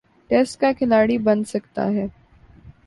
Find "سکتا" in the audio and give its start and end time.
1.43-1.85